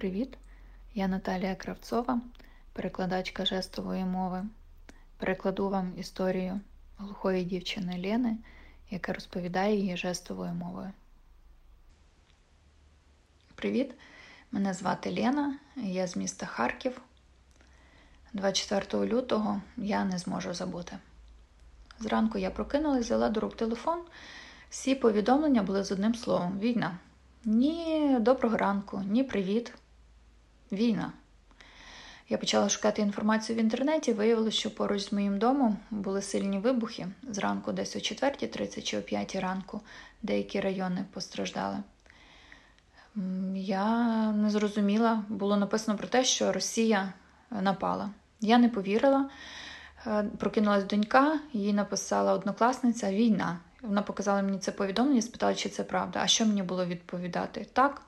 Привіт! 0.00 0.38
Я 0.94 1.08
Наталія 1.08 1.54
Кравцова, 1.54 2.20
перекладачка 2.72 3.44
жестової 3.44 4.04
мови. 4.04 4.44
Перекладу 5.16 5.68
вам 5.68 5.92
історію 5.98 6.60
глухої 6.98 7.44
дівчини 7.44 8.08
Лени, 8.08 8.36
яка 8.90 9.12
розповідає 9.12 9.76
її 9.76 9.96
жестовою 9.96 10.52
мовою. 10.52 10.92
Привіт! 13.54 13.94
Мене 14.52 14.74
звати 14.74 15.10
Лена, 15.10 15.58
я 15.76 16.06
з 16.06 16.16
міста 16.16 16.46
Харків. 16.46 17.00
24 18.32 19.06
лютого 19.06 19.62
я 19.76 20.04
не 20.04 20.18
зможу 20.18 20.54
забути. 20.54 20.98
Зранку 21.98 22.38
я 22.38 22.50
прокинулась, 22.50 23.04
взяла 23.04 23.28
до 23.28 23.40
рук 23.40 23.56
телефон. 23.56 24.00
Всі 24.70 24.94
повідомлення 24.94 25.62
були 25.62 25.84
з 25.84 25.92
одним 25.92 26.14
словом 26.14 26.58
війна. 26.58 26.98
Ні 27.44 28.16
доброго 28.20 28.56
ранку, 28.56 29.02
ні 29.06 29.24
привіт. 29.24 29.74
Війна. 30.72 31.12
Я 32.28 32.38
почала 32.38 32.68
шукати 32.68 33.02
інформацію 33.02 33.56
в 33.58 33.60
інтернеті, 33.60 34.12
виявилося, 34.12 34.56
що 34.56 34.74
поруч 34.74 35.02
з 35.02 35.12
моїм 35.12 35.38
домом 35.38 35.76
були 35.90 36.22
сильні 36.22 36.58
вибухи. 36.58 37.06
Зранку, 37.30 37.72
десь 37.72 37.96
о 37.96 37.98
4.30 37.98 38.82
чи 38.82 38.98
о 38.98 39.02
5 39.02 39.36
ранку, 39.36 39.80
деякі 40.22 40.60
райони 40.60 41.04
постраждали. 41.12 41.76
Я 43.54 43.86
не 44.32 44.50
зрозуміла, 44.50 45.24
було 45.28 45.56
написано 45.56 45.98
про 45.98 46.08
те, 46.08 46.24
що 46.24 46.52
Росія 46.52 47.12
напала. 47.50 48.10
Я 48.40 48.58
не 48.58 48.68
повірила. 48.68 49.30
Е, 50.06 50.24
прокинулась 50.38 50.84
донька, 50.84 51.40
їй 51.52 51.72
написала 51.72 52.32
однокласниця 52.32 53.12
Війна. 53.12 53.58
Вона 53.82 54.02
показала 54.02 54.42
мені 54.42 54.58
це 54.58 54.72
повідомлення, 54.72 55.22
спитала, 55.22 55.54
чи 55.54 55.68
це 55.68 55.84
правда. 55.84 56.20
А 56.22 56.26
що 56.26 56.46
мені 56.46 56.62
було 56.62 56.86
відповідати? 56.86 57.66
Так, 57.72 58.02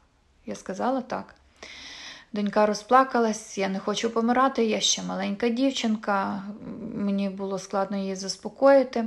я 0.46 0.54
сказала 0.54 1.00
так. 1.00 1.34
Донька 2.32 2.66
розплакалась, 2.66 3.58
я 3.58 3.68
не 3.68 3.78
хочу 3.78 4.10
помирати, 4.10 4.64
я 4.64 4.80
ще 4.80 5.02
маленька 5.02 5.48
дівчинка, 5.48 6.42
мені 6.94 7.28
було 7.28 7.58
складно 7.58 7.96
її 7.96 8.14
заспокоїти. 8.14 9.04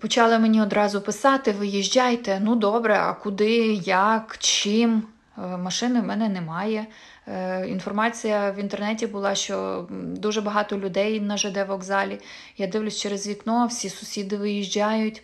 Почали 0.00 0.38
мені 0.38 0.62
одразу 0.62 1.00
писати: 1.00 1.52
виїжджайте, 1.52 2.40
ну 2.40 2.56
добре, 2.56 2.98
а 2.98 3.14
куди, 3.14 3.72
як, 3.72 4.38
чим? 4.38 5.02
Е, 5.38 5.56
машини 5.56 6.00
в 6.00 6.04
мене 6.04 6.28
немає. 6.28 6.86
Е, 7.28 7.66
інформація 7.68 8.50
в 8.50 8.58
інтернеті 8.58 9.06
була, 9.06 9.34
що 9.34 9.86
дуже 9.90 10.40
багато 10.40 10.78
людей 10.78 11.20
на 11.20 11.36
ЖД 11.36 11.56
вокзалі. 11.68 12.20
Я 12.56 12.66
дивлюсь 12.66 13.00
через 13.00 13.26
вікно, 13.28 13.66
всі 13.66 13.88
сусіди 13.88 14.36
виїжджають. 14.36 15.22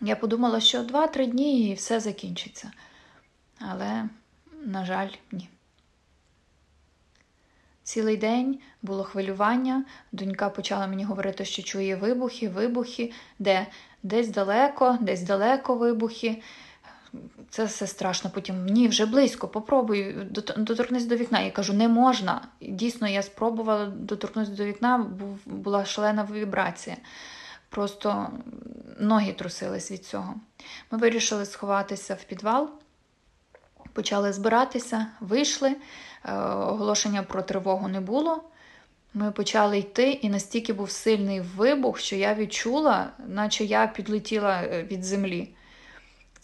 Я 0.00 0.16
подумала, 0.16 0.60
що 0.60 0.82
2-3 0.82 1.26
дні 1.26 1.68
і 1.68 1.74
все 1.74 2.00
закінчиться. 2.00 2.72
Але, 3.58 4.08
на 4.64 4.84
жаль, 4.84 5.08
ні. 5.32 5.48
Цілий 7.82 8.16
день 8.16 8.58
було 8.82 9.04
хвилювання. 9.04 9.84
Донька 10.12 10.48
почала 10.48 10.86
мені 10.86 11.04
говорити, 11.04 11.44
що 11.44 11.62
чує 11.62 11.96
вибухи, 11.96 12.48
вибухи, 12.48 13.12
де 13.38 13.66
десь 14.02 14.28
далеко, 14.28 14.98
десь 15.00 15.22
далеко 15.22 15.74
вибухи. 15.74 16.42
Це 17.50 17.64
все 17.64 17.86
страшно. 17.86 18.30
Потім 18.30 18.66
ні, 18.66 18.88
вже 18.88 19.06
близько, 19.06 19.48
попробуй, 19.48 20.12
доторкнись 20.56 21.06
до 21.06 21.16
вікна. 21.16 21.40
Я 21.40 21.50
кажу, 21.50 21.72
не 21.72 21.88
можна. 21.88 22.48
Дійсно, 22.60 23.08
я 23.08 23.22
спробувала 23.22 23.86
доторкнутися 23.86 24.56
до 24.56 24.64
вікна, 24.64 25.06
була 25.46 25.84
шалена 25.84 26.28
вібрація. 26.32 26.96
Просто 27.68 28.30
ноги 29.00 29.32
трусились 29.32 29.90
від 29.90 30.06
цього. 30.06 30.34
Ми 30.90 30.98
вирішили 30.98 31.46
сховатися 31.46 32.14
в 32.14 32.24
підвал, 32.24 32.70
почали 33.94 34.32
збиратися, 34.32 35.06
вийшли, 35.20 35.68
е, 35.68 35.76
оголошення 36.42 37.22
про 37.22 37.42
тривогу 37.42 37.88
не 37.88 38.00
було. 38.00 38.42
Ми 39.14 39.30
почали 39.32 39.78
йти, 39.78 40.10
і 40.10 40.28
настільки 40.28 40.72
був 40.72 40.90
сильний 40.90 41.40
вибух, 41.40 41.98
що 41.98 42.16
я 42.16 42.34
відчула, 42.34 43.10
наче 43.26 43.64
я 43.64 43.86
підлетіла 43.86 44.62
е, 44.62 44.82
від 44.82 45.04
землі. 45.04 45.54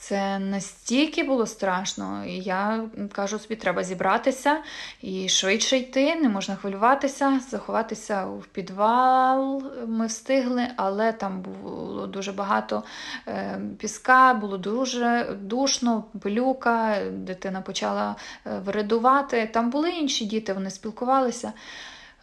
Це 0.00 0.38
настільки 0.38 1.24
було 1.24 1.46
страшно, 1.46 2.24
і 2.26 2.38
я 2.38 2.84
кажу 3.12 3.38
собі, 3.38 3.56
треба 3.56 3.84
зібратися 3.84 4.58
і 5.02 5.28
швидше 5.28 5.78
йти, 5.78 6.14
не 6.14 6.28
можна 6.28 6.56
хвилюватися, 6.56 7.40
заховатися 7.50 8.24
в 8.24 8.46
підвал. 8.46 9.62
Ми 9.86 10.06
встигли, 10.06 10.66
але 10.76 11.12
там 11.12 11.40
було 11.42 12.06
дуже 12.06 12.32
багато 12.32 12.84
е, 13.28 13.60
піска, 13.78 14.34
було 14.34 14.58
дуже 14.58 15.36
душно, 15.40 16.04
пилюка, 16.20 16.96
дитина 17.12 17.60
почала 17.60 18.16
е, 18.46 18.58
виридувати. 18.58 19.50
Там 19.52 19.70
були 19.70 19.90
інші 19.90 20.24
діти, 20.24 20.52
вони 20.52 20.70
спілкувалися, 20.70 21.52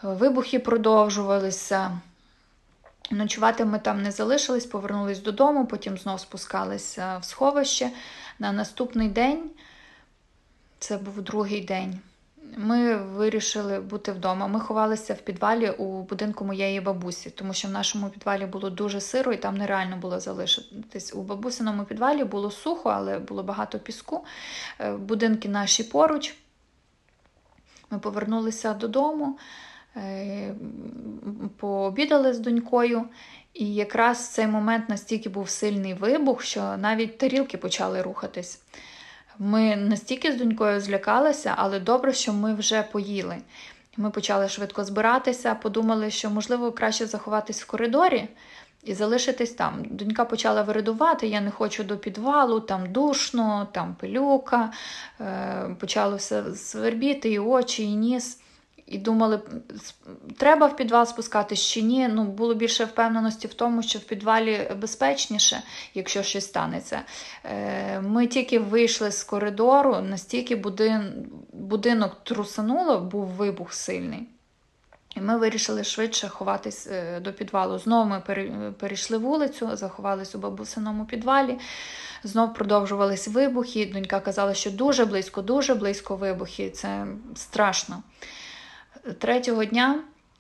вибухи 0.03 0.59
продовжувалися. 0.59 1.91
Ночувати 3.12 3.66
ми 3.66 3.79
там 3.79 4.01
не 4.01 4.12
залишились, 4.12 4.66
повернулись 4.66 5.19
додому, 5.19 5.66
потім 5.66 5.97
знов 5.97 6.19
спускалися 6.19 7.18
в 7.18 7.25
сховище. 7.25 7.90
На 8.40 8.51
наступний 8.51 9.09
день, 9.09 9.50
це 10.79 10.97
був 10.97 11.22
другий 11.22 11.62
день, 11.62 12.00
ми 12.57 12.96
вирішили 12.96 13.79
бути 13.79 14.12
вдома. 14.12 14.47
Ми 14.47 14.59
ховалися 14.59 15.13
в 15.13 15.17
підвалі 15.17 15.69
у 15.69 16.01
будинку 16.01 16.46
моєї 16.46 16.81
бабусі, 16.81 17.29
тому 17.29 17.53
що 17.53 17.67
в 17.67 17.72
нашому 17.72 18.09
підвалі 18.09 18.46
було 18.46 18.69
дуже 18.69 19.01
сиро 19.01 19.34
і 19.34 19.38
там 19.38 19.57
нереально 19.57 19.97
було 19.97 20.19
залишитись. 20.19 21.13
У 21.13 21.22
бабусиному 21.22 21.84
підвалі 21.84 22.23
було 22.23 22.51
сухо, 22.51 22.90
але 22.90 23.19
було 23.19 23.44
багато 23.44 23.79
піску. 23.79 24.25
Е, 24.79 24.91
будинки 24.91 25.50
наші 25.50 25.84
поруч. 25.84 26.35
Ми 27.91 28.00
повернулися 28.00 28.73
додому. 28.73 29.38
Е, 29.97 30.53
пообідали 31.58 32.34
з 32.34 32.40
донькою, 32.40 33.03
і 33.53 33.74
якраз 33.74 34.18
в 34.18 34.31
цей 34.31 34.47
момент 34.47 34.90
настільки 34.90 35.30
був 35.30 35.50
сильний 35.50 35.94
вибух, 35.94 36.41
що 36.41 36.78
навіть 36.78 37.18
тарілки 37.18 37.58
почали 37.58 38.02
рухатись. 38.02 38.62
Ми 39.40 39.75
настільки 39.75 40.31
з 40.31 40.35
донькою 40.35 40.80
злякалися, 40.80 41.53
але 41.58 41.80
добре, 41.80 42.13
що 42.13 42.34
ми 42.34 42.53
вже 42.53 42.84
поїли. 42.84 43.38
Ми 43.97 44.09
почали 44.09 44.50
швидко 44.50 44.84
збиратися, 44.84 45.56
подумали, 45.56 46.12
що, 46.12 46.29
можливо, 46.29 46.72
краще 46.72 47.06
заховатись 47.06 47.62
в 47.62 47.68
коридорі 47.68 48.28
і 48.84 48.94
залишитись 48.94 49.52
там. 49.52 49.85
Донька 49.90 50.25
почала 50.25 50.62
виридувати, 50.62 51.28
я 51.28 51.41
не 51.41 51.52
хочу 51.52 51.84
до 51.84 51.97
підвалу, 51.97 52.59
там 52.59 52.91
душно, 52.91 53.68
там 53.72 53.96
пилюка, 54.00 54.72
е, 55.22 55.75
почало 55.79 56.16
все 56.16 56.56
свербіти, 56.56 57.31
і 57.31 57.40
очі, 57.40 57.84
і 57.84 57.96
ніс 57.96 58.40
і 58.87 58.97
думали, 58.97 59.39
треба 60.37 60.67
в 60.67 60.75
підвал 60.75 61.05
спускатись 61.05 61.61
чи 61.61 61.81
ні. 61.81 62.07
Ну, 62.07 62.23
Було 62.23 62.53
більше 62.53 62.85
впевненості 62.85 63.47
в 63.47 63.53
тому, 63.53 63.83
що 63.83 63.99
в 63.99 64.01
підвалі 64.01 64.71
безпечніше, 64.81 65.61
якщо 65.93 66.23
щось 66.23 66.45
станеться. 66.45 67.01
Е, 67.43 68.01
ми 68.01 68.27
тільки 68.27 68.59
вийшли 68.59 69.11
з 69.11 69.23
коридору, 69.23 69.99
настільки 70.01 70.55
будин... 70.55 71.27
будинок 71.53 72.17
трусануло, 72.23 72.99
був 72.99 73.25
вибух 73.25 73.73
сильний. 73.73 74.27
І 75.15 75.21
ми 75.21 75.37
вирішили 75.37 75.83
швидше 75.83 76.27
ховатись 76.29 76.87
е, 76.87 77.19
до 77.19 77.33
підвалу. 77.33 77.79
Знову 77.79 78.09
ми 78.09 78.21
перейшли 78.79 79.17
вулицю, 79.17 79.69
заховались 79.73 80.35
у 80.35 80.39
бабусиному 80.39 81.05
підвалі. 81.05 81.57
Знов 82.23 82.53
продовжувались 82.53 83.27
вибухи. 83.27 83.91
Донька 83.93 84.19
казала, 84.19 84.53
що 84.53 84.71
дуже 84.71 85.05
близько, 85.05 85.41
дуже 85.41 85.75
близько 85.75 86.15
вибухи. 86.15 86.69
Це 86.69 87.07
страшно. 87.35 88.03
Третього 89.13 89.66
дня 89.66 90.00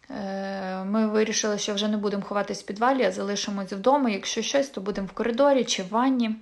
е, 0.09 0.83
ми 0.83 1.07
вирішили, 1.07 1.57
що 1.57 1.73
вже 1.73 1.87
не 1.87 1.97
будемо 1.97 2.23
ховатись 2.23 2.63
в 2.63 2.65
підвалі, 2.65 3.03
а 3.03 3.11
залишимось 3.11 3.73
вдома. 3.73 4.09
Якщо 4.09 4.41
щось, 4.41 4.69
то 4.69 4.81
будемо 4.81 5.07
в 5.07 5.11
коридорі 5.11 5.63
чи 5.63 5.83
в 5.83 5.89
ванні. 5.89 6.35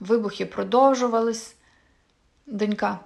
Вибухи 0.00 0.46
продовжувались. 0.46 1.56
Донька, 2.46 2.98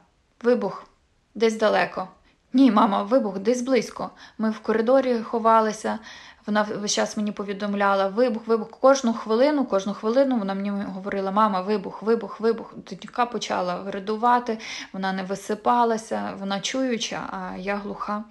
вибух 0.43 0.87
десь 1.35 1.56
далеко. 1.56 2.08
Ні, 2.52 2.70
мама, 2.70 3.02
вибух 3.02 3.38
десь 3.38 3.62
близько. 3.62 4.11
Ми 4.38 4.50
в 4.50 4.58
коридорі 4.58 5.19
ховалися, 5.20 5.99
вона 6.46 6.62
весь 6.62 6.94
час 6.94 7.16
мені 7.16 7.32
повідомляла 7.32 8.08
вибух, 8.08 8.46
вибух. 8.46 8.70
Кожну 8.70 9.12
хвилину, 9.12 9.64
кожну 9.64 9.94
хвилину 9.94 10.38
вона 10.38 10.54
мені 10.54 10.70
говорила, 10.70 11.31
мама, 11.31 11.60
вибух, 11.60 12.02
вибух, 12.02 12.40
вибух. 12.40 12.75
Донька 12.76 13.26
почала 13.26 13.76
виридувати, 13.76 14.58
вона 14.93 15.12
не 15.12 15.22
висипалася, 15.22 16.34
вона 16.38 16.60
чуюча, 16.60 17.20
а 17.31 17.56
я 17.58 17.76
глуха. 17.76 18.25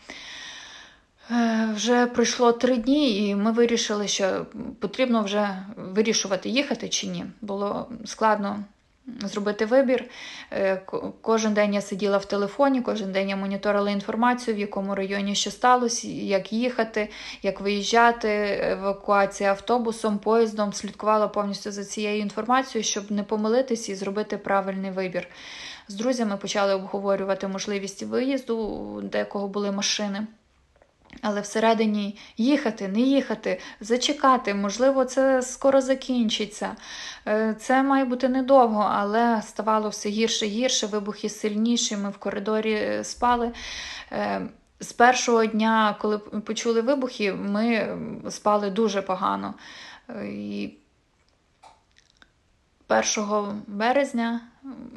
Е, 1.32 1.70
вже 1.76 2.06
пройшло 2.06 2.52
три 2.52 2.78
дні, 2.78 3.28
і 3.28 3.36
ми 3.36 3.52
вирішили, 3.52 4.08
що 4.08 4.46
потрібно 4.80 5.24
вже 5.24 5.66
вирішувати, 5.78 6.50
їхати 6.50 6.90
чи 6.90 7.08
ні. 7.08 7.26
Було 7.42 7.90
складно 8.06 8.64
зробити 9.08 9.66
вибір. 9.66 10.06
Е, 10.52 10.82
кожен 11.22 11.54
день 11.54 11.74
я 11.74 11.82
сиділа 11.82 12.18
в 12.18 12.26
телефоні, 12.26 12.82
кожен 12.82 13.12
день 13.12 13.30
я 13.30 13.36
моніторила 13.36 13.92
інформацію, 13.92 14.56
в 14.56 14.60
якому 14.60 14.96
районі 14.96 15.36
що 15.36 15.52
сталося, 15.52 16.08
як 16.08 16.54
їхати, 16.54 17.10
як 17.44 17.62
виїжджати, 17.62 18.60
евакуація 18.62 19.50
автобусом, 19.50 20.18
поїздом, 20.20 20.74
слідкувала 20.74 21.28
повністю 21.28 21.72
за 21.72 21.84
цією 21.84 22.20
інформацією, 22.20 22.84
щоб 22.84 23.12
не 23.12 23.24
помилитись 23.24 23.90
і 23.90 23.96
зробити 23.96 24.38
правильний 24.38 24.92
вибір. 24.92 25.28
З 25.88 25.94
друзями 25.94 26.38
почали 26.38 26.74
обговорювати 26.74 27.48
можливість 27.48 28.04
виїзду, 28.04 28.58
у 28.58 29.02
декого 29.02 29.48
були 29.48 29.72
машини. 29.72 30.28
Але 31.22 31.42
всередині 31.42 32.20
їхати, 32.38 32.88
не 32.88 33.00
їхати, 33.00 33.60
зачекати, 33.80 34.54
можливо, 34.54 35.06
це 35.06 35.42
скоро 35.42 35.82
закінчиться. 35.82 36.76
Е, 37.28 37.56
це 37.60 37.84
має 37.84 38.06
бути 38.06 38.30
недовго, 38.30 38.88
але 38.92 39.42
ставало 39.42 39.90
все 39.90 40.10
гірше 40.10 40.46
гірше, 40.46 40.88
вибухи 40.88 41.30
сильніші. 41.30 41.98
Ми 41.98 42.10
в 42.10 42.18
коридорі 42.18 42.74
е, 42.74 43.04
спали. 43.04 43.52
Е, 44.12 44.42
з 44.80 44.94
першого 44.94 45.46
дня, 45.46 45.96
коли 46.02 46.18
почули 46.18 46.82
вибухи, 46.82 47.34
ми 47.34 47.98
спали 48.30 48.70
дуже 48.70 49.02
погано. 49.02 49.54
І 50.24 50.74
1 52.88 53.62
березня 53.68 54.42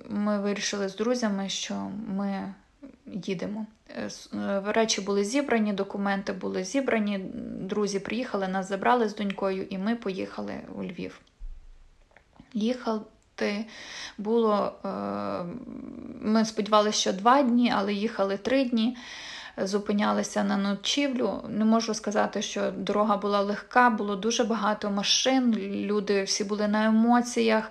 ми 0.08 0.40
вирішили 0.40 0.88
з 0.88 0.96
друзями, 0.96 1.48
що 1.48 1.90
ми 2.16 2.54
їдемо. 3.06 3.66
Е, 3.88 4.08
е, 4.34 4.62
речі 4.66 5.00
були 5.00 5.24
зібрані, 5.24 5.72
документи 5.72 6.32
були 6.32 6.64
зібрані, 6.64 7.18
друзі 7.60 8.00
приїхали, 8.00 8.48
нас 8.48 8.68
забрали 8.68 9.08
з 9.08 9.14
донькою, 9.14 9.66
і 9.70 9.78
ми 9.78 9.96
поїхали 9.96 10.54
у 10.74 10.84
Львів. 10.84 11.20
Їхати 12.52 13.66
було, 14.18 14.72
е, 14.84 14.88
ми 16.20 16.44
сподівалися, 16.44 16.98
що 16.98 17.12
два 17.12 17.42
дні, 17.42 17.72
але 17.76 17.92
їхали 17.92 18.36
три 18.36 18.64
дні. 18.64 18.96
Зупинялися 19.62 20.44
на 20.44 20.56
ночівлю. 20.56 21.42
Не 21.48 21.64
можу 21.64 21.94
сказати, 21.94 22.42
що 22.42 22.70
дорога 22.70 23.16
була 23.16 23.40
легка, 23.40 23.90
було 23.90 24.16
дуже 24.16 24.44
багато 24.44 24.90
машин, 24.90 25.54
люди 25.58 26.22
всі 26.22 26.44
були 26.44 26.68
на 26.68 26.86
емоціях. 26.86 27.70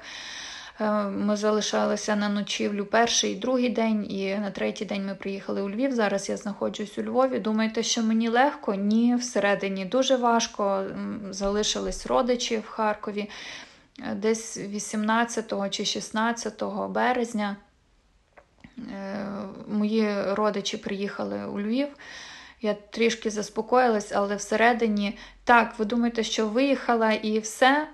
Е, 0.80 1.04
ми 1.04 1.36
залишалися 1.36 2.16
на 2.16 2.30
ночівлю 2.30 2.86
перший 2.86 3.32
і 3.32 3.36
другий 3.36 3.70
день, 3.70 4.12
і 4.12 4.36
на 4.36 4.52
третій 4.52 4.86
день 4.86 5.06
ми 5.06 5.16
приїхали 5.16 5.62
у 5.62 5.70
Львів. 5.70 5.92
Зараз 5.92 6.30
я 6.30 6.38
знаходжусь 6.38 6.98
у 6.98 7.04
Львові. 7.04 7.40
Думаєте, 7.40 7.84
що 7.84 8.04
мені 8.04 8.30
легко? 8.30 8.76
Ні, 8.76 9.16
всередині 9.16 9.86
дуже 9.86 10.16
важко. 10.16 10.86
Залишились 11.30 12.06
родичі 12.06 12.58
в 12.58 12.68
Харкові. 12.68 13.30
Е, 14.00 14.16
десь 14.16 14.58
18 14.58 15.54
чи 15.70 15.86
16 15.86 16.64
березня 16.90 17.56
е, 18.78 19.26
мої 19.68 20.34
родичі 20.34 20.78
приїхали 20.78 21.46
у 21.46 21.60
Львів. 21.60 21.88
Я 22.62 22.74
трішки 22.74 23.30
заспокоїлась, 23.30 24.12
але 24.12 24.36
всередині 24.36 25.18
так, 25.44 25.74
ви 25.80 25.86
думаєте, 25.86 26.24
що 26.24 26.48
виїхала 26.48 27.12
і 27.12 27.40
все, 27.40 27.88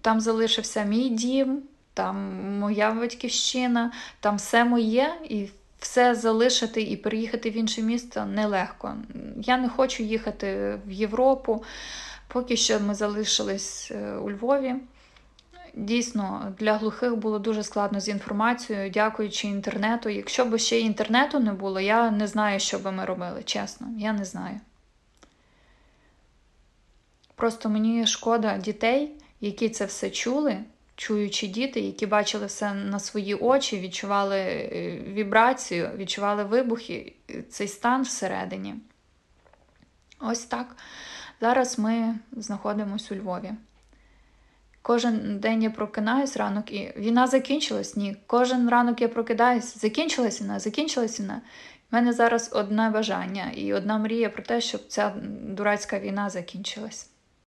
там 0.00 0.20
залишився 0.20 0.82
мій 0.82 1.08
дім, 1.08 1.62
там 1.94 2.16
моя 2.58 2.90
батьківщина, 2.90 3.92
там 4.20 4.36
все 4.36 4.64
моє, 4.64 5.14
і 5.28 5.48
все 5.78 6.14
залишити 6.14 6.82
і 6.82 6.96
переїхати 6.96 7.50
в 7.50 7.56
інше 7.56 7.82
місто 7.82 8.24
нелегко. 8.24 8.96
Я 9.36 9.56
не 9.58 9.68
хочу 9.68 10.02
їхати 10.02 10.78
в 10.86 10.90
Європу. 10.90 11.64
Поки 12.28 12.56
що 12.56 12.80
ми 12.80 12.94
залишились 12.94 13.90
е, 13.90 14.16
у 14.16 14.30
Львові. 14.30 14.74
Дійсно, 15.78 16.54
для 16.58 16.76
глухих 16.76 17.16
було 17.16 17.38
дуже 17.38 17.62
складно 17.62 18.00
з 18.00 18.08
інформацією, 18.08 18.90
дякуючи 18.90 19.48
інтернету. 19.48 20.08
Якщо 20.08 20.44
б 20.44 20.58
ще 20.58 20.80
інтернету 20.80 21.40
не 21.40 21.52
було, 21.52 21.80
я 21.80 22.10
не 22.10 22.26
знаю, 22.26 22.60
що 22.60 22.78
би 22.78 22.92
ми 22.92 23.04
робили. 23.04 23.42
Чесно, 23.42 23.88
я 23.98 24.12
не 24.12 24.24
знаю. 24.24 24.60
Просто 27.34 27.68
мені 27.68 28.06
шкода 28.06 28.58
дітей, 28.58 29.12
які 29.40 29.68
це 29.68 29.84
все 29.84 30.10
чули, 30.10 30.58
чуючи 30.96 31.46
діти, 31.46 31.80
які 31.80 32.06
бачили 32.06 32.46
все 32.46 32.74
на 32.74 32.98
свої 32.98 33.34
очі, 33.34 33.80
відчували 33.80 34.38
е, 34.38 35.02
вібрацію, 35.08 35.90
відчували 35.96 36.44
вибухи, 36.44 37.12
цей 37.50 37.68
стан 37.68 38.02
всередині. 38.02 38.74
Ось 40.20 40.44
так. 40.44 40.76
Зараз 41.40 41.78
ми 41.78 42.14
знаходимося 42.32 43.14
у 43.14 43.18
Львові. 43.18 43.52
Кожен 44.88 45.38
день 45.38 45.62
я 45.62 45.70
прокинаюсь 45.70 46.36
ранок 46.36 46.72
і 46.72 46.92
війна 46.96 47.26
закінчилась? 47.26 47.96
Ні. 47.96 48.16
Кожен 48.26 48.68
ранок 48.68 49.00
я 49.00 49.08
прокидаюсь, 49.08 49.78
закінчилась 49.78 50.42
війна, 50.42 50.58
закінчилась 50.58 51.20
війна. 51.20 51.42
У 51.92 51.96
мене 51.96 52.12
зараз 52.12 52.50
одне 52.52 52.90
бажання 52.90 53.50
і 53.54 53.72
одна 53.72 53.98
мрія 53.98 54.30
про 54.30 54.42
те, 54.42 54.60
щоб 54.60 54.80
ця 54.86 55.14
дурацька 55.42 55.98
війна 55.98 56.30
закінчилась. 56.30 57.10